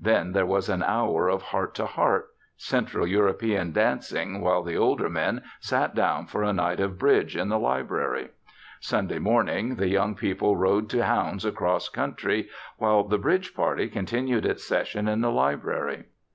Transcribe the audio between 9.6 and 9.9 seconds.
the